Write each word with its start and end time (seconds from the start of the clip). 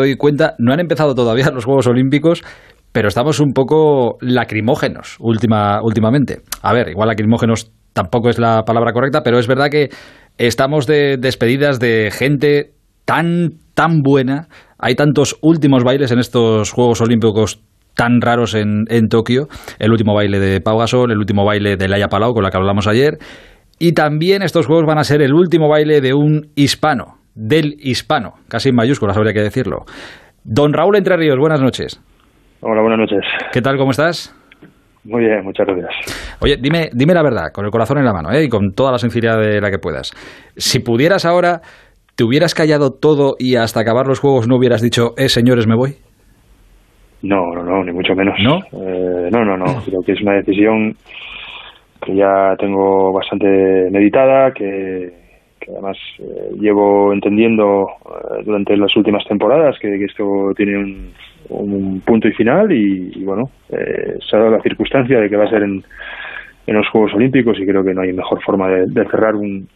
doy 0.00 0.16
cuenta, 0.16 0.54
no 0.58 0.72
han 0.72 0.80
empezado 0.80 1.14
todavía 1.14 1.50
los 1.50 1.64
Juegos 1.64 1.86
Olímpicos, 1.86 2.42
pero 2.92 3.08
estamos 3.08 3.40
un 3.40 3.52
poco 3.52 4.16
lacrimógenos 4.20 5.16
última, 5.20 5.80
últimamente. 5.82 6.40
A 6.62 6.72
ver, 6.72 6.88
igual 6.88 7.08
lacrimógenos 7.08 7.72
tampoco 7.92 8.28
es 8.28 8.38
la 8.38 8.62
palabra 8.62 8.92
correcta, 8.92 9.22
pero 9.22 9.38
es 9.38 9.46
verdad 9.46 9.68
que 9.70 9.88
estamos 10.38 10.86
de 10.86 11.16
despedidas 11.18 11.78
de 11.78 12.10
gente 12.12 12.72
tan, 13.04 13.50
tan 13.74 14.02
buena. 14.02 14.48
Hay 14.78 14.94
tantos 14.94 15.36
últimos 15.42 15.84
bailes 15.84 16.12
en 16.12 16.18
estos 16.18 16.70
Juegos 16.72 17.00
Olímpicos 17.00 17.60
tan 17.94 18.20
raros 18.20 18.54
en, 18.54 18.84
en 18.88 19.08
Tokio. 19.08 19.48
El 19.78 19.90
último 19.90 20.14
baile 20.14 20.38
de 20.38 20.60
Pau 20.60 20.78
Gasol, 20.78 21.10
el 21.10 21.18
último 21.18 21.44
baile 21.44 21.76
de 21.76 21.88
Laia 21.88 22.08
Palau, 22.08 22.34
con 22.34 22.42
la 22.44 22.50
que 22.50 22.58
hablamos 22.58 22.86
ayer. 22.86 23.18
Y 23.78 23.92
también 23.92 24.42
estos 24.42 24.66
Juegos 24.66 24.86
van 24.86 24.98
a 24.98 25.04
ser 25.04 25.22
el 25.22 25.34
último 25.34 25.68
baile 25.68 26.00
de 26.00 26.14
un 26.14 26.48
hispano, 26.54 27.18
del 27.36 27.74
hispano, 27.78 28.34
casi 28.48 28.70
en 28.70 28.74
mayúsculas 28.74 29.16
habría 29.16 29.34
que 29.34 29.42
decirlo. 29.42 29.84
Don 30.42 30.72
Raúl 30.72 30.96
Entre 30.96 31.16
Ríos, 31.16 31.38
buenas 31.38 31.60
noches. 31.60 32.02
Hola, 32.60 32.80
buenas 32.80 32.98
noches. 32.98 33.20
¿Qué 33.52 33.60
tal, 33.60 33.76
cómo 33.76 33.90
estás? 33.90 34.34
Muy 35.04 35.24
bien, 35.24 35.44
muchas 35.44 35.66
gracias. 35.66 36.36
Oye, 36.40 36.56
dime, 36.58 36.88
dime 36.92 37.14
la 37.14 37.22
verdad, 37.22 37.52
con 37.52 37.64
el 37.64 37.70
corazón 37.70 37.98
en 37.98 38.04
la 38.04 38.12
mano 38.12 38.32
¿eh? 38.32 38.44
y 38.44 38.48
con 38.48 38.72
toda 38.72 38.90
la 38.90 38.98
sinceridad 38.98 39.38
de 39.38 39.60
la 39.60 39.70
que 39.70 39.78
puedas. 39.78 40.12
Si 40.56 40.80
pudieras 40.80 41.24
ahora, 41.26 41.60
¿te 42.16 42.24
hubieras 42.24 42.54
callado 42.54 42.90
todo 42.90 43.36
y 43.38 43.56
hasta 43.56 43.80
acabar 43.80 44.06
los 44.06 44.18
juegos 44.18 44.48
no 44.48 44.56
hubieras 44.56 44.82
dicho, 44.82 45.12
eh, 45.16 45.28
señores, 45.28 45.68
me 45.68 45.76
voy? 45.76 45.96
No, 47.22 47.52
no, 47.54 47.62
no, 47.62 47.84
ni 47.84 47.92
mucho 47.92 48.14
menos. 48.14 48.34
¿No? 48.42 48.58
Eh, 48.80 49.28
no, 49.30 49.44
no, 49.44 49.56
no. 49.56 49.64
Creo 49.84 50.00
que 50.04 50.12
es 50.12 50.22
una 50.22 50.34
decisión 50.34 50.94
que 52.02 52.16
ya 52.16 52.54
tengo 52.58 53.12
bastante 53.12 53.46
meditada, 53.90 54.52
que, 54.52 55.25
además 55.70 55.96
eh, 56.18 56.50
llevo 56.58 57.12
entendiendo 57.12 57.86
eh, 58.04 58.42
durante 58.44 58.76
las 58.76 58.94
últimas 58.96 59.24
temporadas 59.26 59.76
que, 59.80 60.04
esto 60.04 60.52
tiene 60.56 60.78
un, 60.78 61.12
un 61.48 62.00
punto 62.00 62.28
y 62.28 62.32
final 62.32 62.72
y, 62.72 63.24
bueno, 63.24 63.50
eh, 63.70 64.18
se 64.28 64.36
ha 64.36 64.40
dado 64.40 64.52
la 64.52 64.62
circunstancia 64.62 65.20
de 65.20 65.28
que 65.28 65.36
va 65.36 65.44
a 65.44 65.50
ser 65.50 65.62
en, 65.62 65.82
en 66.66 66.74
los 66.74 66.88
Juegos 66.88 67.14
Olímpicos 67.14 67.58
y 67.58 67.66
creo 67.66 67.84
que 67.84 67.94
no 67.94 68.02
hay 68.02 68.12
mejor 68.12 68.42
forma 68.42 68.68
de, 68.68 69.04
cerrar 69.10 69.34
un, 69.34 69.68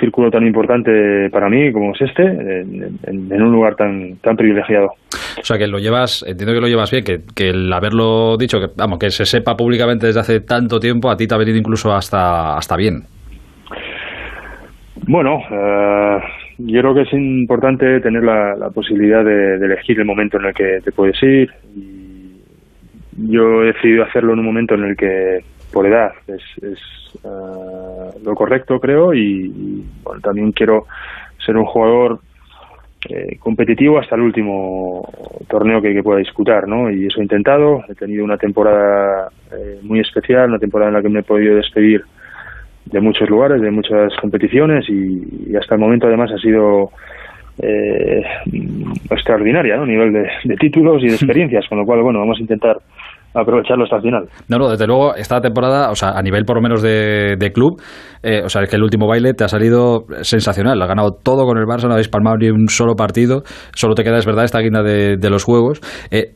círculo 0.00 0.30
tan 0.30 0.46
importante 0.46 1.28
para 1.30 1.48
mí 1.48 1.72
como 1.72 1.92
es 1.94 2.00
este, 2.00 2.22
en, 2.22 2.96
en, 3.02 3.32
en, 3.32 3.42
un 3.42 3.50
lugar 3.50 3.74
tan, 3.74 4.16
tan 4.18 4.36
privilegiado. 4.36 4.92
O 5.38 5.42
sea, 5.42 5.58
que 5.58 5.66
lo 5.66 5.78
llevas, 5.78 6.24
entiendo 6.26 6.54
que 6.54 6.60
lo 6.60 6.68
llevas 6.68 6.92
bien, 6.92 7.02
que, 7.02 7.22
que, 7.34 7.50
el 7.50 7.72
haberlo 7.72 8.36
dicho, 8.36 8.60
que 8.60 8.68
vamos, 8.76 9.00
que 9.00 9.10
se 9.10 9.26
sepa 9.26 9.56
públicamente 9.56 10.06
desde 10.06 10.20
hace 10.20 10.40
tanto 10.40 10.78
tiempo, 10.78 11.10
a 11.10 11.16
ti 11.16 11.26
te 11.26 11.34
ha 11.34 11.38
venido 11.38 11.58
incluso 11.58 11.92
hasta, 11.92 12.56
hasta 12.56 12.76
bien. 12.76 13.02
Bueno, 15.06 15.42
eh, 15.50 16.18
yo 16.58 16.80
creo 16.80 16.94
que 16.94 17.02
es 17.02 17.12
importante 17.12 18.00
tener 18.00 18.22
la, 18.22 18.54
la 18.54 18.70
posibilidad 18.70 19.22
de, 19.24 19.56
elegir 19.56 19.98
el 19.98 20.06
momento 20.06 20.38
en 20.38 20.46
el 20.46 20.54
que 20.54 20.80
te 20.82 20.92
puedes 20.92 21.22
ir. 21.22 21.50
Yo 23.16 23.62
he 23.62 23.66
decidido 23.66 24.04
hacerlo 24.04 24.32
en 24.32 24.38
un 24.38 24.46
momento 24.46 24.74
en 24.74 24.84
el 24.84 24.96
que, 24.96 25.44
por 25.72 25.86
edad, 25.86 26.12
es, 26.26 26.42
es 26.62 26.78
uh, 27.22 28.18
lo 28.24 28.34
correcto, 28.34 28.80
creo, 28.80 29.12
y, 29.14 29.84
bueno, 30.02 30.20
también 30.20 30.52
quiero 30.52 30.86
ser 31.44 31.56
un 31.56 31.66
jugador 31.66 32.20
eh, 33.10 33.36
competitivo 33.38 33.98
hasta 33.98 34.16
el 34.16 34.22
último 34.22 35.06
torneo 35.48 35.82
que, 35.82 35.92
que, 35.92 36.02
pueda 36.02 36.18
disputar, 36.18 36.66
¿no? 36.66 36.90
Y 36.90 37.06
eso 37.06 37.20
he 37.20 37.24
intentado. 37.24 37.84
He 37.88 37.94
tenido 37.94 38.24
una 38.24 38.38
temporada 38.38 39.28
eh, 39.52 39.80
muy 39.82 40.00
especial, 40.00 40.48
una 40.48 40.58
temporada 40.58 40.88
en 40.88 40.94
la 40.94 41.02
que 41.02 41.10
me 41.10 41.20
he 41.20 41.24
podido 41.24 41.56
despedir 41.56 42.02
de 42.86 43.00
muchos 43.00 43.28
lugares, 43.28 43.60
de 43.60 43.70
muchas 43.70 44.14
competiciones 44.16 44.88
y, 44.88 45.50
y 45.50 45.56
hasta 45.56 45.74
el 45.74 45.80
momento 45.80 46.06
además 46.06 46.30
ha 46.32 46.38
sido 46.38 46.90
eh, 47.58 48.22
extraordinaria, 49.10 49.76
¿no? 49.76 49.84
A 49.84 49.86
nivel 49.86 50.12
de, 50.12 50.28
de, 50.44 50.56
títulos 50.56 51.02
y 51.02 51.08
de 51.08 51.14
experiencias, 51.14 51.66
con 51.68 51.78
lo 51.78 51.86
cual, 51.86 52.02
bueno, 52.02 52.18
vamos 52.18 52.38
a 52.38 52.42
intentar 52.42 52.78
aprovecharlo 53.34 53.84
hasta 53.84 53.96
el 53.96 54.02
final. 54.02 54.28
No, 54.48 54.58
no, 54.58 54.70
desde 54.70 54.86
luego, 54.86 55.14
esta 55.14 55.40
temporada, 55.40 55.90
o 55.90 55.94
sea, 55.94 56.10
a 56.10 56.22
nivel 56.22 56.44
por 56.44 56.56
lo 56.56 56.62
menos 56.62 56.82
de, 56.82 57.36
de 57.38 57.52
club, 57.52 57.80
eh, 58.22 58.42
o 58.44 58.48
sea, 58.48 58.62
es 58.62 58.70
que 58.70 58.76
el 58.76 58.82
último 58.82 59.06
baile 59.06 59.34
te 59.34 59.44
ha 59.44 59.48
salido 59.48 60.04
sensacional, 60.22 60.80
ha 60.80 60.86
ganado 60.86 61.12
todo 61.22 61.44
con 61.44 61.58
el 61.58 61.64
Barça, 61.64 61.86
no 61.86 61.92
habéis 61.92 62.08
palmado 62.08 62.36
ni 62.38 62.48
un 62.48 62.68
solo 62.68 62.94
partido, 62.94 63.42
solo 63.74 63.94
te 63.94 64.04
queda, 64.04 64.18
es 64.18 64.26
verdad, 64.26 64.44
esta 64.44 64.60
guinda 64.60 64.82
de, 64.82 65.16
de 65.16 65.30
los 65.30 65.44
juegos. 65.44 65.80
Eh, 66.10 66.32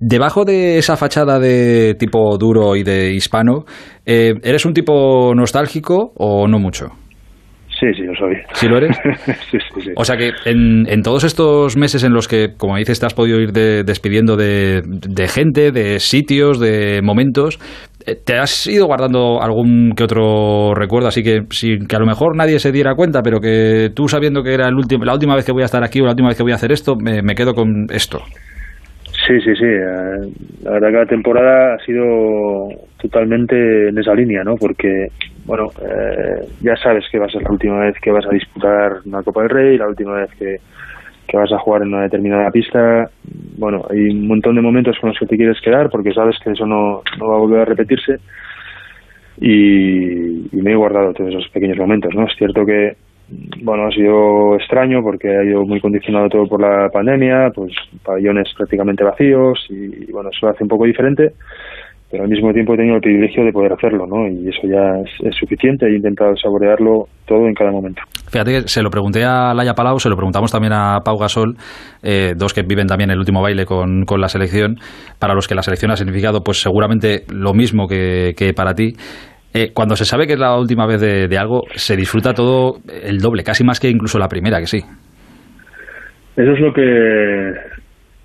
debajo 0.00 0.44
de 0.44 0.78
esa 0.78 0.96
fachada 0.96 1.38
de 1.38 1.94
tipo 1.98 2.36
duro 2.38 2.76
y 2.76 2.82
de 2.82 3.12
hispano, 3.12 3.64
eh, 4.06 4.34
¿eres 4.42 4.64
un 4.66 4.74
tipo 4.74 5.34
nostálgico 5.34 6.12
o 6.16 6.48
no 6.48 6.58
mucho? 6.58 6.86
Sí, 7.78 7.86
sí, 7.94 8.02
lo 8.02 8.14
soy. 8.14 8.36
¿Sí 8.52 8.68
lo 8.68 8.76
eres? 8.76 8.96
sí, 9.50 9.58
sí, 9.74 9.80
sí. 9.80 9.90
O 9.96 10.04
sea 10.04 10.16
que 10.16 10.30
en, 10.44 10.86
en, 10.88 11.02
todos 11.02 11.24
estos 11.24 11.76
meses 11.76 12.04
en 12.04 12.12
los 12.12 12.28
que, 12.28 12.54
como 12.56 12.76
dices, 12.76 13.00
te 13.00 13.06
has 13.06 13.14
podido 13.14 13.40
ir 13.40 13.52
de, 13.52 13.82
despidiendo 13.82 14.36
de, 14.36 14.82
de, 14.84 15.28
gente, 15.28 15.72
de 15.72 15.98
sitios, 15.98 16.60
de 16.60 17.00
momentos, 17.02 17.58
eh, 18.06 18.14
¿te 18.14 18.38
has 18.38 18.66
ido 18.66 18.86
guardando 18.86 19.42
algún 19.42 19.92
que 19.96 20.04
otro 20.04 20.74
recuerdo? 20.74 21.08
Así 21.08 21.22
que, 21.22 21.42
sin 21.50 21.86
que 21.86 21.96
a 21.96 21.98
lo 21.98 22.06
mejor 22.06 22.36
nadie 22.36 22.58
se 22.60 22.70
diera 22.70 22.94
cuenta, 22.94 23.22
pero 23.22 23.40
que 23.40 23.90
tú 23.94 24.06
sabiendo 24.08 24.42
que 24.42 24.54
era 24.54 24.68
el 24.68 24.74
último, 24.74 25.04
la 25.04 25.14
última 25.14 25.34
vez 25.34 25.44
que 25.44 25.52
voy 25.52 25.62
a 25.62 25.66
estar 25.66 25.82
aquí 25.82 26.00
o 26.00 26.04
la 26.04 26.10
última 26.10 26.28
vez 26.28 26.36
que 26.36 26.44
voy 26.44 26.52
a 26.52 26.56
hacer 26.56 26.70
esto, 26.70 26.94
me, 26.96 27.22
me 27.22 27.34
quedo 27.34 27.54
con 27.54 27.86
esto. 27.90 28.22
Sí, 29.26 29.40
sí, 29.40 29.54
sí. 29.56 29.64
Eh, 29.64 30.32
la 30.62 30.72
verdad 30.72 30.88
que 30.88 30.96
la 30.96 31.06
temporada 31.06 31.74
ha 31.74 31.78
sido 31.84 32.68
totalmente 33.00 33.88
en 33.88 33.98
esa 33.98 34.14
línea, 34.14 34.44
¿no? 34.44 34.54
Porque, 34.56 35.08
bueno, 35.46 35.70
eh, 35.80 36.46
ya 36.60 36.76
sabes 36.76 37.04
que 37.10 37.18
va 37.18 37.26
a 37.26 37.30
ser 37.30 37.42
la 37.42 37.50
última 37.50 37.80
vez 37.80 37.94
que 38.02 38.10
vas 38.10 38.26
a 38.26 38.34
disputar 38.34 38.98
una 39.06 39.22
Copa 39.22 39.42
del 39.42 39.50
Rey, 39.50 39.78
la 39.78 39.88
última 39.88 40.14
vez 40.16 40.30
que, 40.38 40.56
que 41.26 41.36
vas 41.36 41.50
a 41.52 41.58
jugar 41.58 41.82
en 41.82 41.88
una 41.88 42.02
determinada 42.02 42.50
pista. 42.50 43.08
Bueno, 43.56 43.82
hay 43.88 44.10
un 44.10 44.26
montón 44.26 44.56
de 44.56 44.62
momentos 44.62 44.98
con 45.00 45.10
los 45.10 45.18
que 45.18 45.26
te 45.26 45.36
quieres 45.36 45.60
quedar 45.62 45.88
porque 45.88 46.12
sabes 46.12 46.36
que 46.42 46.50
eso 46.50 46.66
no, 46.66 47.02
no 47.18 47.28
va 47.28 47.36
a 47.36 47.40
volver 47.40 47.60
a 47.60 47.64
repetirse. 47.64 48.16
Y, 49.40 50.56
y 50.56 50.62
me 50.62 50.72
he 50.72 50.76
guardado 50.76 51.12
todos 51.12 51.30
esos 51.30 51.48
pequeños 51.48 51.78
momentos, 51.78 52.14
¿no? 52.14 52.26
Es 52.26 52.36
cierto 52.36 52.64
que 52.64 52.96
bueno, 53.62 53.86
ha 53.86 53.90
sido 53.90 54.56
extraño 54.56 55.00
porque 55.02 55.28
ha 55.28 55.44
ido 55.44 55.64
muy 55.64 55.80
condicionado 55.80 56.28
todo 56.28 56.46
por 56.46 56.60
la 56.60 56.88
pandemia, 56.90 57.50
pues 57.54 57.72
pabellones 58.04 58.48
prácticamente 58.56 59.04
vacíos 59.04 59.66
y 59.70 60.10
bueno, 60.12 60.30
eso 60.30 60.48
hace 60.48 60.62
un 60.62 60.68
poco 60.68 60.84
diferente, 60.84 61.32
pero 62.10 62.24
al 62.24 62.30
mismo 62.30 62.52
tiempo 62.52 62.74
he 62.74 62.76
tenido 62.76 62.96
el 62.96 63.00
privilegio 63.00 63.44
de 63.44 63.52
poder 63.52 63.72
hacerlo, 63.72 64.06
¿no? 64.06 64.28
Y 64.28 64.48
eso 64.48 64.68
ya 64.68 65.00
es, 65.00 65.10
es 65.26 65.34
suficiente, 65.36 65.86
he 65.86 65.96
intentado 65.96 66.36
saborearlo 66.36 67.06
todo 67.26 67.46
en 67.46 67.54
cada 67.54 67.72
momento. 67.72 68.02
Fíjate 68.30 68.52
que 68.52 68.68
se 68.68 68.82
lo 68.82 68.90
pregunté 68.90 69.24
a 69.24 69.52
Laia 69.52 69.74
Palau, 69.74 69.98
se 69.98 70.08
lo 70.08 70.16
preguntamos 70.16 70.52
también 70.52 70.74
a 70.74 71.00
Pau 71.04 71.18
Gasol, 71.18 71.56
eh, 72.02 72.34
dos 72.36 72.54
que 72.54 72.62
viven 72.62 72.86
también 72.86 73.10
el 73.10 73.18
último 73.18 73.42
baile 73.42 73.64
con, 73.64 74.04
con, 74.04 74.20
la 74.20 74.28
selección, 74.28 74.76
para 75.18 75.34
los 75.34 75.48
que 75.48 75.54
la 75.54 75.62
selección 75.62 75.90
ha 75.90 75.96
significado 75.96 76.42
pues 76.44 76.60
seguramente 76.60 77.22
lo 77.32 77.52
mismo 77.52 77.88
que, 77.88 78.32
que 78.36 78.52
para 78.52 78.74
ti. 78.74 78.92
Eh, 79.56 79.70
cuando 79.72 79.94
se 79.94 80.04
sabe 80.04 80.26
que 80.26 80.32
es 80.32 80.38
la 80.38 80.58
última 80.58 80.84
vez 80.84 81.00
de, 81.00 81.38
algo, 81.38 81.62
se 81.76 81.94
disfruta 81.94 82.34
todo 82.34 82.78
el 82.88 83.18
doble, 83.18 83.44
casi 83.44 83.62
más 83.62 83.78
que 83.78 83.88
incluso 83.88 84.18
la 84.18 84.26
primera, 84.26 84.58
que 84.58 84.66
sí. 84.66 84.78
Eso 86.36 86.52
es 86.52 86.60
lo 86.60 86.72
que 86.72 87.52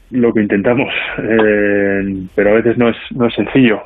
lo 0.10 0.34
que 0.34 0.42
intentamos, 0.42 0.92
eh, 1.20 2.26
pero 2.34 2.50
a 2.50 2.54
veces 2.54 2.80
no 2.80 2.90
es 2.90 2.98
no 3.12 3.28
es 3.28 3.36
sencillo, 3.36 3.80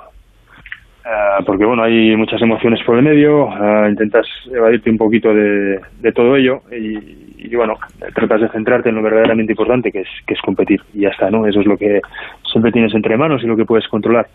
uh, 1.04 1.44
porque 1.44 1.66
bueno 1.66 1.84
hay 1.84 2.16
muchas 2.16 2.42
emociones 2.42 2.80
por 2.86 2.98
el 2.98 3.04
medio, 3.04 3.48
uh, 3.48 3.90
intentas 3.90 4.26
evadirte 4.50 4.90
un 4.90 4.98
poquito 4.98 5.34
de, 5.34 5.82
de 6.00 6.12
todo 6.14 6.38
ello 6.38 6.62
y, 6.72 6.98
y, 7.40 7.54
bueno 7.58 7.74
tratas 8.16 8.40
de 8.40 8.50
centrarte 8.52 8.88
en 8.88 8.96
lo 8.96 9.04
verdaderamente 9.04 9.52
importante 9.52 9.92
que 9.92 10.00
es 10.00 10.08
que 10.26 10.36
es 10.36 10.40
competir 10.40 10.80
y 10.94 11.02
ya 11.02 11.10
está, 11.10 11.30
¿no? 11.30 11.46
Eso 11.46 11.60
es 11.60 11.66
lo 11.66 11.76
que 11.76 12.00
siempre 12.54 12.72
tienes 12.72 12.96
entre 12.96 13.18
manos 13.18 13.44
y 13.44 13.48
lo 13.48 13.58
que 13.58 13.66
puedes 13.66 13.88
controlar 13.90 14.28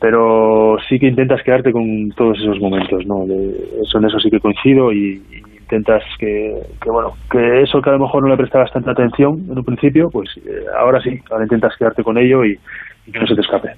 pero 0.00 0.76
sí 0.88 0.98
que 0.98 1.08
intentas 1.08 1.42
quedarte 1.42 1.72
con 1.72 2.10
todos 2.10 2.38
esos 2.38 2.60
momentos, 2.60 3.06
¿no? 3.06 3.26
De, 3.26 3.82
eso, 3.82 3.98
en 3.98 4.04
eso 4.04 4.18
sí 4.20 4.30
que 4.30 4.40
coincido 4.40 4.92
y, 4.92 5.22
y 5.30 5.56
intentas 5.58 6.02
que, 6.18 6.54
que, 6.80 6.90
bueno, 6.90 7.14
que 7.30 7.62
eso 7.62 7.80
que 7.80 7.90
a 7.90 7.94
lo 7.94 8.00
mejor 8.00 8.22
no 8.22 8.28
le 8.28 8.36
prestabas 8.36 8.70
tanta 8.72 8.92
atención 8.92 9.44
en 9.50 9.58
un 9.58 9.64
principio, 9.64 10.10
pues 10.10 10.28
eh, 10.36 10.64
ahora 10.78 11.00
sí, 11.00 11.18
ahora 11.30 11.44
intentas 11.44 11.76
quedarte 11.76 12.04
con 12.04 12.18
ello 12.18 12.44
y, 12.44 12.58
y, 13.06 13.12
que 13.12 13.18
no 13.18 13.26
se 13.26 13.34
te 13.34 13.40
escape. 13.40 13.70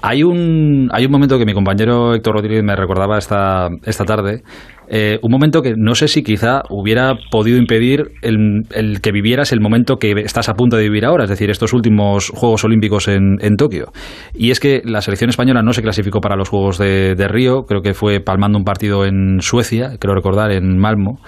Hay 0.00 0.22
un, 0.22 0.88
hay 0.92 1.06
un 1.06 1.10
momento 1.10 1.38
que 1.38 1.44
mi 1.44 1.54
compañero 1.54 2.14
Héctor 2.14 2.36
Rodríguez 2.36 2.62
me 2.62 2.76
recordaba 2.76 3.18
esta, 3.18 3.68
esta 3.84 4.04
tarde, 4.04 4.42
eh, 4.90 5.18
un 5.22 5.30
momento 5.30 5.60
que 5.60 5.74
no 5.76 5.94
sé 5.94 6.08
si 6.08 6.22
quizá 6.22 6.62
hubiera 6.70 7.14
podido 7.30 7.58
impedir 7.58 8.04
el, 8.22 8.62
el, 8.74 9.00
que 9.02 9.12
vivieras 9.12 9.52
el 9.52 9.60
momento 9.60 9.96
que 9.96 10.12
estás 10.12 10.48
a 10.48 10.54
punto 10.54 10.76
de 10.76 10.84
vivir 10.84 11.04
ahora, 11.04 11.24
es 11.24 11.30
decir, 11.30 11.50
estos 11.50 11.72
últimos 11.72 12.30
Juegos 12.30 12.64
Olímpicos 12.64 13.08
en, 13.08 13.36
en 13.40 13.56
Tokio. 13.56 13.86
Y 14.34 14.50
es 14.50 14.60
que 14.60 14.80
la 14.84 15.00
selección 15.00 15.30
española 15.30 15.62
no 15.62 15.72
se 15.72 15.82
clasificó 15.82 16.20
para 16.20 16.36
los 16.36 16.48
Juegos 16.48 16.78
de, 16.78 17.14
de 17.16 17.28
Río, 17.28 17.64
creo 17.64 17.82
que 17.82 17.92
fue 17.92 18.20
palmando 18.20 18.56
un 18.56 18.64
partido 18.64 19.04
en 19.04 19.40
Suecia, 19.40 19.90
creo 20.00 20.14
recordar, 20.14 20.52
en 20.52 20.78
Malmo. 20.78 21.18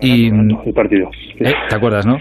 Y, 0.00 0.26
el 0.28 0.74
partido. 0.74 1.08
¿Eh? 1.40 1.52
¿Te 1.68 1.76
acuerdas, 1.76 2.06
no? 2.06 2.16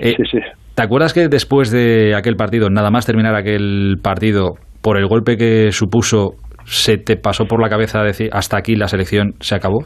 Eh, 0.00 0.14
sí, 0.16 0.22
sí. 0.30 0.38
¿Te 0.80 0.84
acuerdas 0.84 1.12
que 1.12 1.28
después 1.28 1.70
de 1.70 2.14
aquel 2.16 2.36
partido, 2.36 2.70
nada 2.70 2.90
más 2.90 3.04
terminar 3.04 3.34
aquel 3.34 3.98
partido, 4.02 4.54
por 4.82 4.96
el 4.96 5.06
golpe 5.08 5.36
que 5.36 5.72
supuso, 5.72 6.36
se 6.64 6.96
te 6.96 7.18
pasó 7.18 7.44
por 7.44 7.60
la 7.60 7.68
cabeza 7.68 8.02
decir 8.02 8.30
hasta 8.32 8.56
aquí 8.56 8.76
la 8.76 8.88
selección 8.88 9.34
se 9.40 9.56
acabó? 9.56 9.80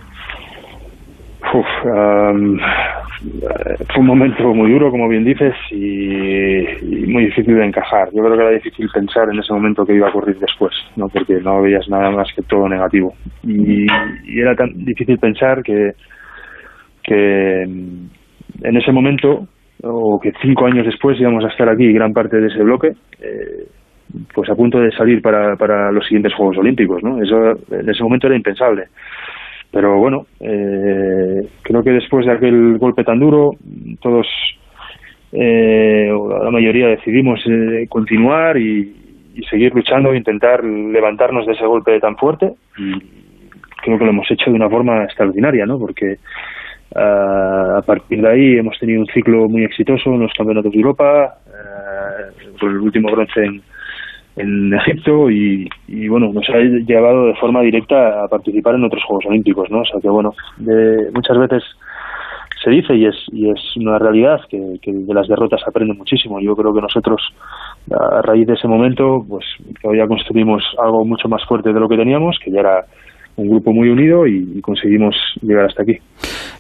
Uf, 1.53 1.67
um, 1.85 2.61
fue 3.93 4.03
un 4.03 4.07
momento 4.07 4.55
muy 4.55 4.71
duro, 4.71 4.93
como 4.93 5.09
bien 5.09 5.25
dices, 5.25 5.53
y, 5.73 6.63
muy 7.09 7.25
difícil 7.25 7.57
de 7.57 7.67
encajar. 7.67 8.11
Yo 8.15 8.23
creo 8.23 8.37
que 8.37 8.43
era 8.45 8.51
difícil 8.53 8.89
pensar 8.95 9.25
en 9.33 9.41
ese 9.41 9.53
momento 9.53 9.85
que 9.85 9.97
iba 9.97 10.07
a 10.07 10.11
ocurrir 10.11 10.39
después, 10.39 10.75
¿no? 10.95 11.09
porque 11.09 11.41
no 11.43 11.61
veías 11.61 11.89
nada 11.89 12.13
más 12.13 12.29
que 12.37 12.43
todo 12.43 12.69
negativo. 12.69 13.13
Y, 13.43 13.85
era 14.41 14.55
tan 14.55 14.69
difícil 14.85 15.19
pensar 15.19 15.61
que, 15.65 15.91
que 17.03 17.63
en 17.63 18.77
ese 18.77 18.93
momento, 18.93 19.49
o 19.85 20.19
que 20.21 20.33
cinco 20.41 20.67
años 20.67 20.87
después 20.87 21.21
íbamos 21.21 21.45
a 21.45 21.49
estar 21.49 21.69
aquí, 21.69 21.93
gran 21.93 22.13
parte 22.13 22.41
de 22.41 22.49
ese 22.49 22.63
bloque, 22.63 22.95
eh, 23.21 23.67
pues 24.33 24.49
a 24.51 24.55
punto 24.55 24.81
de 24.81 24.91
salir 24.93 25.21
para, 25.23 25.57
para 25.57 25.91
los 25.93 26.05
siguientes 26.05 26.35
Juegos 26.35 26.59
Olímpicos. 26.59 27.03
¿no? 27.03 27.23
Eso 27.23 27.59
en 27.71 27.89
ese 27.89 28.03
momento 28.03 28.27
era 28.27 28.37
impensable. 28.37 28.89
Pero 29.75 29.99
bueno, 29.99 30.27
eh, 30.39 31.49
creo 31.63 31.83
que 31.83 31.91
después 31.91 32.25
de 32.27 32.33
aquel 32.33 32.79
golpe 32.79 33.03
tan 33.03 33.19
duro, 33.19 33.51
todos, 34.01 34.27
eh, 35.33 36.09
la 36.45 36.51
mayoría 36.53 36.87
decidimos 36.87 37.41
eh, 37.47 37.87
continuar 37.89 38.57
y, 38.57 39.01
seguir 39.51 39.75
luchando 39.75 40.13
e 40.13 40.17
intentar 40.17 40.63
levantarnos 40.63 41.45
de 41.45 41.55
ese 41.55 41.67
golpe 41.67 41.99
tan 41.99 42.17
fuerte. 42.17 42.53
Y 42.79 42.93
creo 43.83 43.99
que 43.99 44.05
lo 44.05 44.11
hemos 44.11 44.31
hecho 44.31 44.49
de 44.49 44.55
una 44.55 44.71
forma 44.71 45.03
extraordinaria, 45.03 45.67
¿no? 45.67 45.77
Porque 45.77 46.19
ah, 46.95 47.79
a 47.79 47.83
partir 47.83 48.21
de 48.21 48.29
ahí 48.29 48.59
hemos 48.59 48.79
tenido 48.79 49.01
un 49.01 49.07
ciclo 49.07 49.49
muy 49.49 49.65
exitoso 49.65 50.11
en 50.11 50.21
los 50.21 50.33
campeonatos 50.33 50.73
de 50.73 50.79
Europa, 50.79 51.39
con 52.61 52.71
el 52.71 52.79
último 52.79 53.11
bronce 53.11 53.45
en 53.45 53.63
en 54.37 54.75
Egipto 54.75 55.31
y, 55.31 55.69
bueno, 56.09 56.33
nos 56.33 56.49
ha 56.51 56.59
llevado 56.59 57.27
de 57.27 57.35
forma 57.37 57.61
directa 57.63 58.25
a 58.25 58.29
participar 58.29 58.75
en 58.75 58.85
otros 58.85 59.05
Juegos 59.05 59.27
Olímpicos, 59.27 59.71
¿no? 59.71 59.81
O 59.81 59.85
sea 59.85 60.01
que 60.01 60.09
bueno, 60.09 60.33
de, 60.57 61.11
muchas 61.15 61.39
veces 61.39 61.63
se 62.63 62.71
dice 62.71 62.95
y 62.95 63.07
es, 63.07 63.15
y 63.31 63.51
es 63.51 63.61
una 63.77 63.99
realidad 63.99 64.41
que, 64.49 64.59
de 64.59 65.15
las 65.15 65.29
derrotas 65.29 65.63
aprende 65.67 65.95
muchísimo. 65.95 66.41
Yo 66.41 66.57
creo 66.57 66.75
que 66.75 66.81
nosotros, 66.81 67.23
a 67.93 68.23
raíz 68.23 68.47
de 68.47 68.55
ese 68.55 68.67
momento, 68.67 69.25
pues 69.29 69.45
todavía 69.81 70.07
construimos 70.07 70.65
algo 70.83 71.05
mucho 71.05 71.29
más 71.29 71.45
fuerte 71.47 71.73
de 71.73 71.79
lo 71.79 71.89
que 71.89 71.97
teníamos, 71.97 72.39
que 72.43 72.51
ya 72.51 72.61
era 72.61 72.85
un 73.37 73.51
grupo 73.51 73.73
muy 73.73 73.89
unido 73.89 74.27
y, 74.27 74.61
conseguimos 74.63 75.15
llegar 75.43 75.67
hasta 75.67 75.83
aquí. 75.83 75.99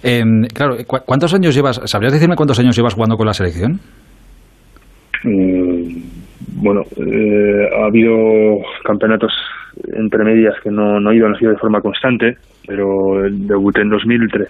Em, 0.06 0.42
claro, 0.52 0.76
¿cuántos 0.86 1.32
años 1.32 1.54
llevas? 1.54 1.80
¿Sabrías 1.86 2.12
decirme 2.12 2.36
cuántos 2.36 2.60
años 2.60 2.76
llevas 2.76 2.92
jugando 2.92 3.16
con 3.16 3.26
la 3.26 3.32
selección? 3.32 3.80
Mm, 5.24 6.02
bueno, 6.60 6.82
eh, 6.98 7.68
ha 7.74 7.86
habido 7.86 8.12
campeonatos 8.84 9.32
entre 9.96 10.22
medias 10.22 10.54
que 10.62 10.70
no, 10.70 11.00
no 11.00 11.10
he 11.10 11.16
ido, 11.16 11.26
han 11.26 11.36
sido 11.36 11.52
de 11.52 11.56
forma 11.56 11.80
constante, 11.80 12.36
pero 12.66 12.86
debuté 13.30 13.80
en 13.80 13.88
2003. 13.88 14.48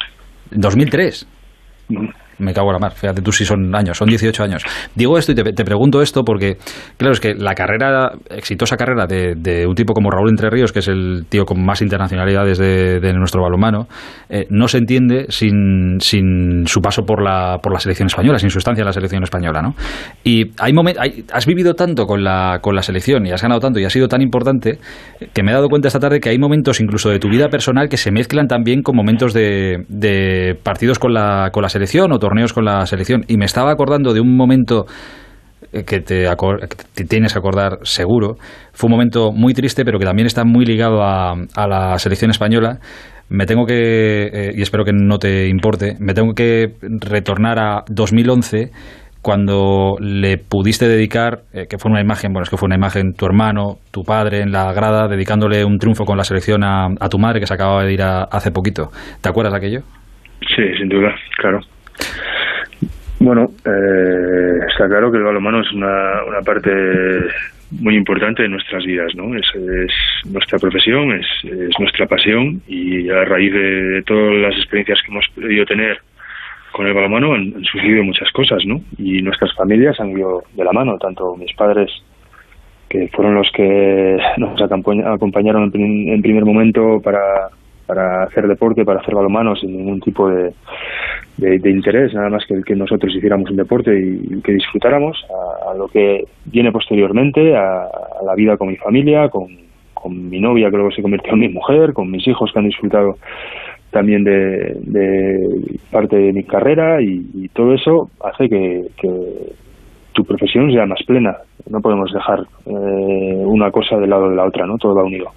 ¿En 0.50 0.60
2003? 0.60 1.28
Me 2.44 2.52
cago 2.52 2.68
en 2.68 2.74
la 2.74 2.78
mar, 2.78 2.92
fíjate 2.92 3.22
tú 3.22 3.32
si 3.32 3.44
son 3.44 3.74
años, 3.74 3.96
son 3.96 4.08
18 4.08 4.42
años. 4.42 4.62
Digo 4.94 5.18
esto 5.18 5.32
y 5.32 5.34
te, 5.34 5.64
pregunto 5.64 6.02
esto 6.02 6.22
porque, 6.24 6.56
claro, 6.96 7.12
es 7.12 7.20
que 7.20 7.34
la 7.34 7.54
carrera, 7.54 8.12
exitosa 8.30 8.76
carrera 8.76 9.06
de, 9.06 9.66
un 9.66 9.74
tipo 9.74 9.94
como 9.94 10.10
Raúl 10.10 10.30
Entre 10.30 10.50
Ríos, 10.50 10.72
que 10.72 10.80
es 10.80 10.88
el 10.88 11.26
tío 11.28 11.44
con 11.44 11.64
más 11.64 11.80
internacionalidades 11.82 12.58
de, 12.58 13.12
nuestro 13.14 13.42
balonmano, 13.42 13.86
eh, 14.28 14.46
no 14.50 14.68
se 14.68 14.78
entiende 14.78 15.26
sin, 15.28 15.98
sin 16.00 16.66
su 16.66 16.80
paso 16.80 17.02
por 17.02 17.22
la, 17.22 17.58
por 17.62 17.72
la 17.72 17.78
selección 17.78 18.06
española, 18.06 18.38
sin 18.38 18.50
su 18.50 18.58
estancia 18.58 18.82
en 18.82 18.86
la 18.86 18.92
selección 18.92 19.22
española, 19.22 19.62
¿no? 19.62 19.74
Y 20.24 20.50
hay, 20.58 20.72
hay 20.98 21.24
has 21.32 21.46
vivido 21.46 21.74
tanto 21.74 22.06
con 22.06 22.22
la, 22.22 22.58
con 22.60 22.74
la 22.74 22.82
selección 22.82 23.26
y 23.26 23.32
has 23.32 23.42
ganado 23.42 23.60
tanto 23.60 23.80
y 23.80 23.84
has 23.84 23.92
sido 23.92 24.08
tan 24.08 24.20
importante 24.20 24.78
que 25.32 25.42
me 25.42 25.50
he 25.50 25.54
dado 25.54 25.68
cuenta 25.68 25.88
esta 25.88 26.00
tarde 26.00 26.20
que 26.20 26.30
hay 26.30 26.38
momentos 26.38 26.80
incluso 26.80 27.10
de 27.10 27.18
tu 27.18 27.28
vida 27.28 27.48
personal 27.48 27.88
que 27.88 27.96
se 27.96 28.10
mezclan 28.10 28.46
también 28.46 28.82
con 28.82 28.96
momentos 28.96 29.32
de, 29.32 29.84
de 29.88 30.56
partidos 30.62 30.98
con 30.98 31.14
la, 31.14 31.50
con 31.52 31.62
la 31.62 31.68
selección 31.68 32.12
o 32.12 32.18
torneos 32.18 32.33
con 32.52 32.64
la 32.64 32.84
selección. 32.86 33.24
Y 33.28 33.36
me 33.36 33.44
estaba 33.44 33.70
acordando 33.70 34.12
de 34.12 34.20
un 34.20 34.36
momento 34.36 34.86
eh, 35.72 35.84
que 35.84 36.00
te, 36.00 36.26
tienes 37.08 37.32
que 37.32 37.38
acordar 37.38 37.78
seguro. 37.82 38.36
Fue 38.72 38.88
un 38.88 38.92
momento 38.92 39.32
muy 39.32 39.54
triste, 39.54 39.84
pero 39.84 39.98
que 39.98 40.04
también 40.04 40.26
está 40.26 40.44
muy 40.44 40.64
ligado 40.64 41.02
a, 41.02 41.34
la 41.56 41.98
selección 41.98 42.30
española. 42.30 42.78
Me 43.28 43.46
tengo 43.46 43.64
que, 43.64 44.26
eh, 44.26 44.52
y 44.54 44.62
espero 44.62 44.84
que 44.84 44.92
no 44.92 45.18
te 45.18 45.48
importe, 45.48 45.94
me 45.98 46.12
tengo 46.12 46.34
que 46.34 46.74
retornar 47.00 47.58
a 47.58 47.84
2011 47.88 48.70
cuando 49.22 49.96
le 50.00 50.36
pudiste 50.36 50.86
dedicar, 50.86 51.38
eh, 51.54 51.64
que 51.68 51.78
fue 51.78 51.90
una 51.90 52.02
imagen, 52.02 52.32
bueno, 52.34 52.42
es 52.42 52.50
que 52.50 52.58
fue 52.58 52.66
una 52.66 52.76
imagen, 52.76 53.14
tu 53.14 53.24
hermano, 53.24 53.78
tu 53.90 54.02
padre 54.02 54.42
en 54.42 54.52
la 54.52 54.70
grada, 54.74 55.08
dedicándole 55.08 55.64
un 55.64 55.78
triunfo 55.78 56.04
con 56.04 56.18
la 56.18 56.24
selección 56.24 56.62
a, 56.62 56.90
tu 57.10 57.18
madre 57.18 57.40
que 57.40 57.46
se 57.46 57.54
acababa 57.54 57.84
de 57.84 57.94
ir 57.94 58.02
hace 58.02 58.50
poquito. 58.50 58.90
¿Te 59.22 59.30
acuerdas 59.30 59.54
de 59.54 59.56
aquello? 59.56 59.80
Sí, 60.54 60.62
sin 60.78 60.90
duda, 60.90 61.14
claro. 61.38 61.60
Bueno, 63.20 63.48
eh, 63.64 64.58
está 64.68 64.86
claro 64.86 65.10
que 65.10 65.18
el 65.18 65.24
balonmano 65.24 65.60
es 65.60 65.72
una, 65.72 66.24
una 66.26 66.42
parte 66.42 66.70
muy 67.70 67.96
importante 67.96 68.42
de 68.42 68.48
nuestras 68.48 68.84
vidas, 68.84 69.14
¿no? 69.14 69.34
Es, 69.34 69.46
nuestra 70.26 70.58
profesión, 70.58 71.12
es, 71.12 71.26
nuestra 71.78 72.06
pasión 72.06 72.60
y 72.66 73.08
a 73.08 73.24
raíz 73.24 73.52
de, 73.52 74.02
todas 74.06 74.34
las 74.34 74.54
experiencias 74.56 75.00
que 75.02 75.10
hemos 75.10 75.26
podido 75.34 75.64
tener 75.64 75.98
con 76.72 76.86
el 76.86 76.94
balonmano 76.94 77.34
han, 77.34 77.64
sucedido 77.64 78.02
muchas 78.04 78.30
cosas, 78.32 78.64
¿no? 78.66 78.80
Y 78.98 79.22
nuestras 79.22 79.54
familias 79.54 79.98
han 80.00 80.10
ido 80.10 80.42
de 80.52 80.64
la 80.64 80.72
mano, 80.72 80.98
tanto 80.98 81.36
mis 81.36 81.54
padres 81.54 81.90
que 82.88 83.08
fueron 83.08 83.34
los 83.34 83.50
que 83.52 84.18
nos 84.36 84.60
acompañaron 84.60 85.70
en 85.74 86.22
primer 86.22 86.44
momento 86.44 87.00
para 87.02 87.48
para 87.86 88.24
hacer 88.24 88.46
deporte, 88.46 88.84
para 88.84 89.00
hacer 89.00 89.14
balonmano 89.14 89.54
sin 89.56 89.76
ningún 89.76 90.00
tipo 90.00 90.28
de, 90.28 90.52
de, 91.36 91.70
interés, 91.70 92.14
nada 92.14 92.30
más 92.30 92.44
que 92.46 92.54
el 92.54 92.64
que 92.64 92.74
nosotros 92.74 93.14
hiciéramos 93.14 93.50
un 93.50 93.56
deporte 93.56 93.98
y, 93.98 94.40
que 94.40 94.52
disfrutáramos, 94.52 95.24
a, 95.68 95.74
lo 95.74 95.88
que 95.88 96.24
viene 96.46 96.72
posteriormente, 96.72 97.56
a, 97.56 97.88
la 98.24 98.34
vida 98.34 98.56
con 98.56 98.68
mi 98.68 98.76
familia, 98.76 99.28
con, 99.28 99.48
con, 99.92 100.28
mi 100.28 100.40
novia 100.40 100.70
que 100.70 100.76
luego 100.76 100.92
se 100.92 101.02
convirtió 101.02 101.32
en 101.34 101.40
mi 101.40 101.48
mujer, 101.48 101.92
con 101.92 102.10
mis 102.10 102.26
hijos 102.26 102.50
que 102.52 102.58
han 102.58 102.68
disfrutado 102.68 103.16
también 103.90 104.24
de, 104.24 104.76
parte 105.90 106.16
de 106.16 106.32
mi 106.32 106.44
carrera 106.44 107.00
y, 107.00 107.48
todo 107.52 107.74
eso 107.74 108.10
hace 108.20 108.48
que, 108.48 108.88
que, 109.00 109.10
tu 110.12 110.24
profesión 110.24 110.72
sea 110.72 110.86
más 110.86 111.00
plena. 111.06 111.36
No 111.68 111.80
podemos 111.80 112.12
dejar 112.12 112.40
eh, 112.66 113.42
una 113.44 113.70
cosa 113.70 113.96
del 113.96 114.10
lado 114.10 114.30
de 114.30 114.36
la 114.36 114.44
otra, 114.44 114.66
¿no? 114.66 114.78
Todo 114.78 114.94
va 114.94 115.02
unido. 115.02 115.30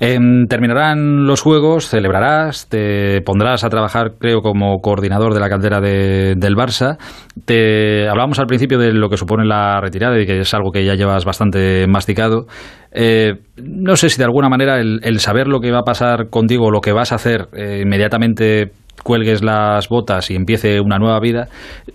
Em, 0.00 0.46
terminarán 0.46 1.26
los 1.26 1.40
Juegos, 1.40 1.88
celebrarás, 1.88 2.68
te 2.68 3.20
pondrás 3.22 3.64
a 3.64 3.68
trabajar, 3.68 4.12
creo, 4.18 4.40
como 4.40 4.80
coordinador 4.80 5.34
de 5.34 5.40
la 5.40 5.48
cantera 5.48 5.80
del 5.80 6.56
Barça. 6.56 6.98
Te 7.44 8.08
hablábamos 8.08 8.38
al 8.38 8.46
principio 8.46 8.78
de 8.78 8.92
lo 8.92 9.08
que 9.08 9.16
supone 9.16 9.44
la 9.44 9.80
retirada 9.80 10.20
y 10.20 10.26
que 10.26 10.40
es 10.40 10.54
algo 10.54 10.70
que 10.70 10.84
ya 10.84 10.94
llevas 10.94 11.24
bastante 11.24 11.86
masticado. 11.86 12.46
Eh, 12.92 13.34
no 13.56 13.96
sé 13.96 14.10
si 14.10 14.18
de 14.18 14.24
alguna 14.24 14.48
manera 14.48 14.78
el, 14.80 15.18
saber 15.20 15.48
lo 15.48 15.60
que 15.60 15.70
va 15.70 15.78
a 15.78 15.84
pasar 15.84 16.28
contigo, 16.28 16.70
lo 16.70 16.80
que 16.80 16.92
vas 16.92 17.12
a 17.12 17.16
hacer, 17.16 17.48
eh, 17.54 17.80
inmediatamente 17.82 18.72
cuelgues 19.02 19.42
las 19.42 19.88
botas 19.88 20.30
y 20.30 20.36
empiece 20.36 20.80
una 20.80 20.98
nueva 20.98 21.18
vida, 21.20 21.48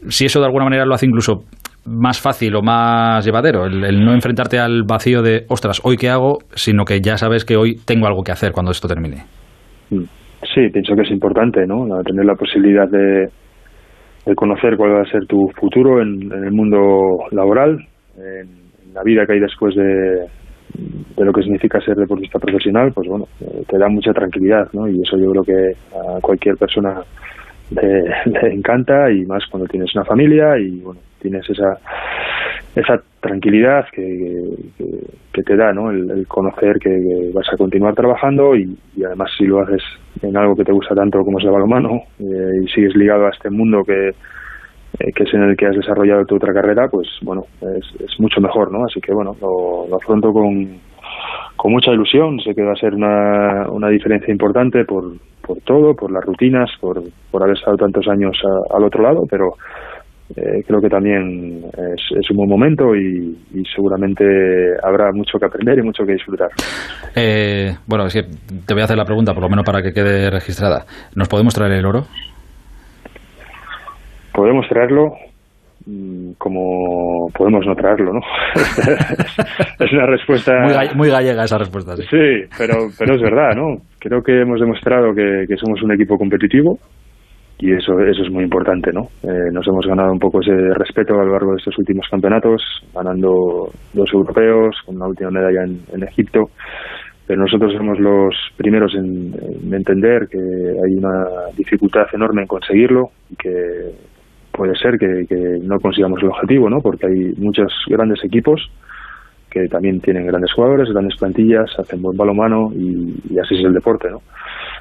si 0.10 0.26
eso 0.26 0.40
de 0.40 0.46
alguna 0.46 0.66
manera 0.66 0.86
lo 0.86 0.94
hace 0.94 1.06
incluso 1.06 1.44
más 1.88 2.22
fácil 2.22 2.56
o 2.56 2.62
más 2.62 3.26
llevadero, 3.26 3.66
el, 3.66 4.04
no 4.04 4.14
enfrentarte 4.14 4.60
al 4.60 4.84
vacío 4.84 5.22
de, 5.22 5.46
ostras, 5.50 5.82
hoy 5.84 5.96
qué 5.96 6.10
hago, 6.10 6.40
sino 6.54 6.84
que 6.84 7.00
ya 7.00 7.18
sabes 7.18 7.46
que 7.46 7.56
hoy 7.56 7.78
tengo 7.86 8.08
algo 8.08 8.24
que 8.24 8.32
hacer 8.32 8.52
cuando 8.52 8.72
esto 8.72 8.88
termine. 8.88 9.24
Mm. 9.90 10.04
Sí, 10.54 10.70
pienso 10.72 10.96
que 10.96 11.02
es 11.02 11.12
importante, 11.12 11.66
¿no? 11.66 11.88
Tener 12.04 12.26
la 12.26 12.36
posibilidad 12.36 12.88
de, 12.88 13.28
conocer 14.36 14.76
cuál 14.76 14.92
va 14.92 15.02
a 15.02 15.12
ser 15.12 15.26
tu 15.26 15.48
futuro 15.60 16.02
en, 16.02 16.32
el 16.32 16.52
mundo 16.52 16.78
laboral, 17.32 17.78
en, 18.18 18.68
la 18.94 19.04
vida 19.04 19.26
que 19.26 19.34
hay 19.34 19.40
después 19.40 19.76
de, 19.76 20.26
de 21.16 21.26
lo 21.26 21.32
que 21.32 21.44
significa 21.44 21.80
ser 21.82 21.96
deportista 21.96 22.40
profesional, 22.40 22.92
pues 22.94 23.08
bueno, 23.08 23.26
eh, 23.42 23.64
te 23.68 23.78
da 23.78 23.88
mucha 23.90 24.12
tranquilidad, 24.12 24.68
¿no? 24.74 24.88
Y 24.88 25.02
eso 25.02 25.18
yo 25.18 25.32
creo 25.32 25.44
que 25.44 25.72
a 25.96 26.20
cualquier 26.22 26.56
persona 26.56 27.02
le, 27.72 28.54
encanta 28.54 29.12
y 29.12 29.26
más 29.26 29.46
cuando 29.48 29.68
tienes 29.68 29.94
una 29.96 30.06
familia 30.06 30.58
y 30.58 30.80
bueno, 30.80 31.00
tienes 31.20 31.50
esa 31.50 31.78
esa 32.76 33.02
tranquilidad 33.20 33.86
que, 33.92 34.54
que, 35.34 35.44
te 35.44 35.56
da 35.56 35.74
¿no? 35.74 35.90
el, 35.90 36.28
conocer 36.28 36.78
que, 36.80 37.32
vas 37.34 37.48
a 37.52 37.58
continuar 37.58 37.96
trabajando 37.96 38.56
y, 38.56 38.78
además 39.04 39.32
si 39.36 39.46
lo 39.46 39.62
haces 39.62 39.82
en 40.22 40.38
algo 40.38 40.56
que 40.56 40.64
te 40.64 40.72
gusta 40.72 40.94
tanto 40.94 41.20
como 41.24 41.40
es 41.40 41.46
el 41.46 41.52
balonmano 41.52 42.02
eh, 42.20 42.62
y 42.64 42.68
sigues 42.68 42.96
ligado 42.96 43.26
a 43.26 43.30
este 43.30 43.50
mundo 43.50 43.84
que, 43.84 44.10
eh, 44.10 45.12
que 45.16 45.24
es 45.24 45.34
en 45.34 45.44
el 45.44 45.58
que 45.58 45.66
has 45.66 45.76
desarrollado 45.76 46.26
tu 46.26 46.36
otra 46.36 46.54
carrera, 46.54 46.88
pues 46.88 47.08
bueno, 47.22 47.46
es, 47.62 48.02
es 48.02 48.20
mucho 48.20 48.42
mejor, 48.42 48.72
¿no? 48.72 48.86
Así 48.86 49.00
que 49.02 49.14
bueno, 49.14 49.36
lo, 49.42 49.96
afronto 49.96 50.32
con, 50.32 50.80
con 51.56 51.72
mucha 51.72 51.92
ilusión, 51.92 52.40
sé 52.40 52.54
que 52.54 52.64
va 52.64 52.74
a 52.74 52.78
ser 52.78 52.94
una, 52.94 53.70
una 53.70 53.90
diferencia 53.90 54.32
importante 54.32 54.86
por, 54.86 55.14
por 55.48 55.60
todo, 55.62 55.96
por 55.96 56.12
las 56.12 56.24
rutinas, 56.26 56.70
por, 56.82 57.02
por 57.32 57.42
haber 57.42 57.58
estado 57.58 57.78
tantos 57.78 58.06
años 58.10 58.38
al 58.70 58.84
otro 58.84 59.02
lado, 59.02 59.24
pero 59.30 59.54
eh, 60.36 60.62
creo 60.68 60.82
que 60.82 60.90
también 60.90 61.64
es, 61.66 62.30
un 62.30 62.38
buen 62.38 62.50
momento 62.50 62.94
y, 62.94 63.38
seguramente 63.74 64.26
habrá 64.84 65.12
mucho 65.14 65.40
que 65.40 65.46
aprender 65.46 65.80
y 65.80 65.84
mucho 65.84 66.04
que 66.06 66.14
disfrutar. 66.14 66.50
Eh, 67.16 67.72
bueno, 67.88 68.06
es 68.06 68.14
que 68.14 68.24
te 68.66 68.74
voy 68.74 68.82
a 68.82 68.86
hacer 68.86 68.98
la 68.98 69.06
pregunta, 69.06 69.34
por 69.34 69.44
lo 69.44 69.50
menos 69.50 69.66
para 69.66 69.82
que 69.82 69.94
quede 69.94 70.30
registrada. 70.30 70.86
¿Nos 71.16 71.30
podemos 71.30 71.54
traer 71.54 71.74
el 71.74 71.86
oro? 71.86 72.04
podemos 74.38 74.68
traerlo 74.70 75.14
como 76.38 77.30
podemos 77.38 77.66
no 77.66 77.76
traerlo, 77.76 78.14
¿no? 78.14 78.20
es 79.86 79.94
una 79.94 80.06
respuesta... 80.06 80.54
Muy, 80.96 81.10
gallega 81.10 81.44
esa 81.44 81.58
respuesta, 81.58 81.96
sí. 81.96 82.04
Sí, 82.10 82.56
pero, 82.58 82.88
pero 82.98 83.16
es 83.16 83.22
verdad, 83.22 83.56
¿no? 83.56 83.78
Creo 84.00 84.22
que 84.22 84.42
hemos 84.42 84.60
demostrado 84.60 85.14
que, 85.14 85.46
que 85.48 85.58
somos 85.58 85.82
un 85.82 85.94
equipo 85.94 86.18
competitivo 86.18 86.78
y 87.60 87.74
eso, 87.74 88.00
eso 88.00 88.22
es 88.22 88.32
muy 88.32 88.44
importante, 88.44 88.92
¿no? 88.94 89.08
Eh, 89.24 89.52
nos 89.52 89.68
hemos 89.68 89.86
ganado 89.88 90.12
un 90.12 90.20
poco 90.20 90.42
ese 90.42 90.54
respeto 90.76 91.16
a 91.16 91.26
lo 91.26 91.32
largo 91.32 91.52
de 91.52 91.58
estos 91.58 91.78
últimos 91.80 92.06
campeonatos, 92.10 92.62
ganando 92.94 93.70
dos 93.94 94.14
europeos, 94.14 94.76
con 94.86 95.00
la 95.00 95.08
última 95.08 95.32
medalla 95.32 95.64
en, 95.64 96.04
Egipto, 96.04 96.52
pero 97.26 97.42
nosotros 97.42 97.74
somos 97.76 98.00
los 98.00 98.36
primeros 98.56 98.94
en, 98.94 99.34
entender 99.74 100.28
que 100.30 100.38
hay 100.38 100.98
una 100.98 101.26
dificultad 101.58 102.06
enorme 102.14 102.44
en 102.44 102.48
conseguirlo 102.48 103.10
y 103.32 103.36
que 103.36 103.50
puede 104.58 104.76
ser 104.76 104.98
que, 104.98 105.26
no 105.62 105.80
consigamos 105.80 106.22
el 106.22 106.30
objetivo, 106.30 106.70
¿no? 106.70 106.82
Porque 106.82 107.06
hay 107.06 107.34
muchos 107.38 107.72
grandes 107.88 108.24
equipos 108.24 108.70
que 109.50 109.68
también 109.68 110.02
tienen 110.02 110.28
grandes 110.28 110.52
jugadores, 110.52 110.90
grandes 110.90 111.18
plantillas, 111.18 111.70
hacen 111.80 112.02
buen 112.02 112.18
balonmano 112.18 112.72
y, 112.76 113.16
y 113.30 113.40
así 113.40 113.56
es 113.56 113.64
el 113.64 113.74
deporte, 113.74 114.10
¿no? 114.10 114.22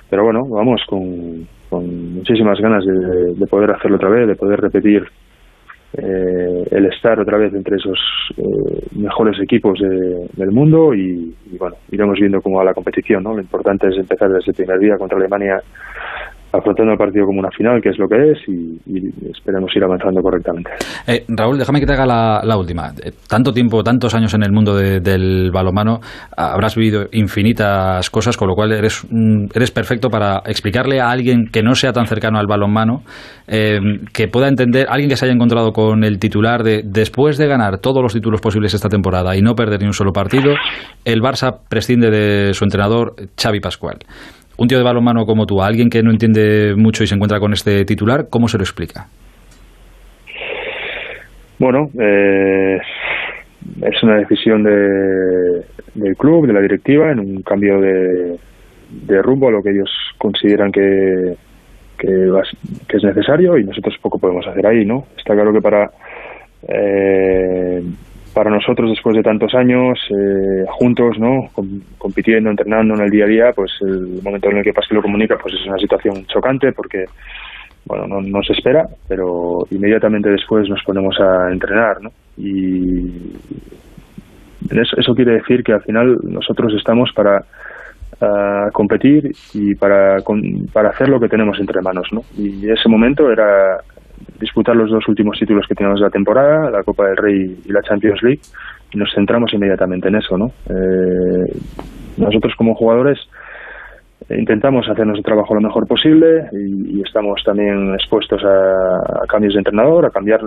Pero 0.09 0.25
bueno, 0.25 0.47
vamos 0.49 0.83
con, 0.89 1.47
muchísimas 1.71 2.59
ganas 2.61 2.85
de, 2.85 3.47
poder 3.47 3.71
hacerlo 3.73 3.97
otra 3.97 4.09
vez, 4.09 4.27
de 4.27 4.35
poder 4.35 4.61
repetir 4.61 5.05
eh, 5.93 6.65
el 6.71 6.87
estar 6.87 7.19
otra 7.21 7.39
vez 7.39 7.53
entre 7.55 7.77
esos 7.77 7.99
eh, 8.37 8.87
mejores 8.93 9.39
equipos 9.41 9.79
del 9.81 10.51
mundo 10.53 10.95
y, 10.95 11.35
y, 11.53 11.59
bueno, 11.59 11.77
iremos 11.91 12.19
viendo 12.19 12.41
cómo 12.41 12.59
va 12.59 12.65
la 12.65 12.75
competición, 12.75 13.23
¿no? 13.25 13.35
Lo 13.35 13.41
importante 13.41 13.89
es 13.89 13.97
empezar 13.97 14.31
desde 14.31 14.53
el 14.53 14.57
primer 14.57 14.79
día 14.79 14.97
contra 14.97 15.19
Alemania 15.19 15.61
afrontando 16.59 16.93
el 16.93 16.99
partido 16.99 17.27
como 17.27 17.41
una 17.41 17.51
final, 17.51 17.81
que 17.83 17.91
es 17.91 17.99
lo 17.99 18.09
que 18.09 18.33
es, 18.33 18.39
y, 18.49 18.79
esperemos 19.31 19.71
ir 19.75 19.85
avanzando 19.85 20.21
correctamente. 20.21 20.71
Eh, 21.07 21.25
Raúl, 21.29 21.59
déjame 21.59 21.81
que 21.81 21.87
te 21.87 21.93
haga 21.93 22.07
la, 22.43 22.57
última. 22.57 22.93
Eh, 23.03 23.13
tanto 23.29 23.53
tiempo, 23.53 23.83
tantos 23.83 24.15
años 24.15 24.33
en 24.35 24.43
el 24.43 24.53
mundo 24.53 24.77
del 24.77 25.51
balomano, 25.53 26.01
habrás 26.37 26.77
vivido 26.77 27.07
infinitas 27.13 28.09
cosas, 28.11 28.37
con 28.37 28.49
lo 28.49 28.55
cual 28.55 28.73
eres, 28.73 29.07
eres 29.55 29.71
perfecto 29.71 30.09
para 30.09 30.43
explicarle 30.47 31.01
a 31.01 31.11
alguien 31.11 31.47
que 31.53 31.63
no 31.63 31.75
sea 31.75 31.93
tan 31.93 32.07
cercano 32.07 32.39
al 32.39 32.47
balonmano, 32.47 33.03
eh, 33.47 33.79
que 34.13 34.29
pueda 34.29 34.49
entender, 34.49 34.87
alguien 34.89 35.09
que 35.09 35.17
se 35.17 35.27
haya 35.27 35.35
encontrado 35.35 35.73
con 35.73 36.05
el 36.05 36.19
titular 36.19 36.63
de 36.63 36.83
después 36.85 37.39
de 37.39 37.47
ganar 37.47 37.79
todos 37.79 38.03
los 38.03 38.13
títulos 38.13 38.41
posibles 38.41 38.75
esta 38.75 38.89
temporada 38.89 39.37
y 39.37 39.43
no 39.43 39.55
perder 39.55 39.81
ni 39.81 39.87
un 39.87 39.93
solo 39.93 40.13
partido, 40.13 40.55
el 41.05 41.21
Barça 41.21 41.59
prescinde 41.69 42.11
de 42.11 42.55
su 42.55 42.65
entrenador 42.65 43.15
Xavi 43.37 43.61
Pascual 43.61 43.99
un 44.59 44.69
tío 44.69 44.79
de 44.79 44.85
balonmano 44.85 45.25
como 45.25 45.47
tú, 45.47 45.61
alguien 45.61 45.89
que 45.89 46.03
no 46.03 46.11
entiende 46.11 46.75
mucho 46.77 47.05
y 47.05 47.07
se 47.07 47.15
encuentra 47.15 47.39
con 47.41 47.53
este 47.53 47.85
titular, 47.85 48.27
¿cómo 48.31 48.49
se 48.49 48.59
lo 48.59 48.65
explica? 48.65 49.07
Bueno, 51.59 51.89
eh, 51.99 52.79
es 53.83 54.03
una 54.03 54.17
decisión 54.17 54.63
de, 54.63 55.63
del 55.95 56.17
club, 56.17 56.47
de 56.47 56.53
la 56.53 56.61
directiva, 56.61 57.11
en 57.11 57.21
un 57.21 57.43
cambio 57.43 57.81
de, 57.81 58.37
de 58.91 59.23
rumbo 59.23 59.49
a 59.49 59.53
lo 59.53 59.63
que 59.63 59.71
ellos 59.71 59.91
consideran 60.19 60.71
que, 60.71 61.35
que, 61.99 62.09
es 62.95 63.05
necesario 63.05 63.59
y 63.59 63.65
nosotros 63.65 63.95
poco 64.03 64.19
podemos 64.19 64.47
hacer 64.47 64.67
ahí, 64.67 64.85
¿no? 64.85 65.07
Está 65.17 65.35
claro 65.35 65.53
que 65.53 65.61
para 65.61 65.91
eh, 66.69 67.83
para 68.37 68.51
nosotros 68.51 68.91
después 68.91 69.17
de 69.17 69.23
tantos 69.23 69.55
años 69.55 69.99
eh, 70.11 70.67
juntos, 70.69 71.19
¿no? 71.19 71.49
compitiendo, 71.97 72.51
entrenando 72.51 72.93
en 72.95 73.01
el 73.01 73.11
día 73.11 73.25
a 73.25 73.29
día, 73.29 73.53
pues 73.57 73.73
el 73.81 74.21
momento 74.23 74.51
en 74.51 74.59
el 74.59 74.63
que 74.63 74.75
Pasqui 74.75 74.95
lo 74.95 75.01
comunica, 75.01 75.39
pues 75.41 75.55
es 75.55 75.67
una 75.67 75.79
situación 75.79 76.27
chocante 76.27 76.71
porque 76.73 77.07
bueno, 77.87 78.07
no, 78.07 78.21
no 78.21 78.43
se 78.43 78.53
espera, 78.53 78.85
pero 79.09 79.61
inmediatamente 79.71 80.29
después 80.29 80.69
nos 80.69 80.83
ponemos 80.85 81.19
a 81.19 81.51
entrenar, 81.51 82.03
¿no? 82.03 82.11
Y 82.37 83.33
eso, 84.71 84.97
eso 84.99 85.15
quiere 85.15 85.37
decir 85.37 85.65
que 85.65 85.73
al 85.73 85.83
final 85.83 86.19
nosotros 86.25 86.75
estamos 86.77 87.11
para 87.15 87.43
competir 88.75 89.33
y 89.55 89.75
para, 89.77 90.19
para 90.75 90.91
hacer 90.91 91.09
lo 91.09 91.19
que 91.19 91.29
tenemos 91.29 91.59
entre 91.59 91.81
manos, 91.81 92.07
¿no? 92.13 92.21
Y 92.37 92.69
ese 92.69 92.89
momento 92.91 93.31
era 93.31 93.79
disputar 94.41 94.77
los 94.77 94.91
dos 94.91 95.07
últimos 95.09 95.39
títulos 95.39 95.67
que 95.69 95.75
tenemos 95.75 96.01
de 96.01 96.07
la 96.07 96.11
temporada, 96.11 96.71
la 96.71 96.83
Copa 96.83 97.07
del 97.07 97.17
Rey 97.17 97.57
y 97.65 97.73
la 97.73 97.83
Champions 97.83 98.23
League, 98.23 98.41
y 98.93 98.99
nos 98.99 99.13
centramos 99.15 99.53
inmediatamente 99.53 100.09
en 100.09 100.17
eso, 100.17 100.37
¿no? 100.37 100.47
Eh, 100.69 101.59
nosotros 102.17 102.55
como 102.57 102.75
jugadores 102.75 103.19
intentamos 104.31 104.89
hacer 104.89 105.07
nuestro 105.07 105.23
trabajo 105.23 105.55
lo 105.55 105.61
mejor 105.61 105.87
posible 105.87 106.49
y, 106.53 107.03
estamos 107.03 107.41
también 107.45 107.95
expuestos 107.95 108.43
a, 108.45 109.27
cambios 109.29 109.55
de 109.55 109.61
entrenador, 109.61 110.07
a 110.07 110.11
cambiar 110.11 110.41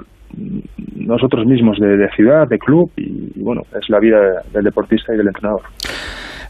nosotros 0.96 1.46
mismos 1.46 1.78
de, 1.80 2.10
ciudad, 2.16 2.48
de 2.48 2.60
club 2.60 2.92
y, 2.98 3.42
bueno, 3.42 3.62
es 3.80 3.90
la 3.90 4.00
vida 4.00 4.20
del 4.54 4.64
deportista 4.64 5.14
y 5.14 5.18
del 5.18 5.28
entrenador. 5.28 5.62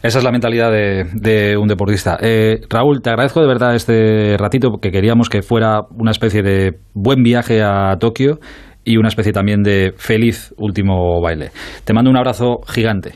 Esa 0.02 0.18
es 0.18 0.24
la 0.24 0.32
mentalidad 0.32 0.72
de, 0.72 1.58
un 1.58 1.68
deportista. 1.68 2.16
Eh, 2.22 2.60
Raúl, 2.70 3.02
te 3.02 3.10
agradezco 3.10 3.42
de 3.42 3.46
verdad 3.46 3.74
este 3.74 4.36
ratito 4.38 4.70
porque 4.70 4.90
queríamos 4.90 5.28
que 5.28 5.42
fuera 5.42 5.82
una 5.90 6.10
especie 6.10 6.42
de 6.42 6.78
buen 6.94 7.22
viaje 7.22 7.62
a 7.62 7.96
Tokio 8.00 8.38
y 8.82 8.96
una 8.96 9.08
especie 9.08 9.32
también 9.32 9.62
de 9.62 9.92
feliz 9.98 10.54
último 10.56 11.20
baile. 11.20 11.50
Te 11.84 11.92
mando 11.92 12.10
un 12.10 12.16
abrazo 12.16 12.60
gigante. 12.66 13.10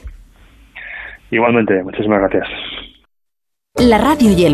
Igualmente, 1.31 1.83
muchísimas 1.83 2.21
gracias. 2.21 2.49
La 3.77 3.97
radio 3.97 4.31
y 4.31 4.45
el 4.45 4.53